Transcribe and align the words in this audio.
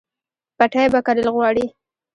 پټی 0.57 0.85
به 0.93 0.99
کرل 1.05 1.27
غواړي 1.35 1.65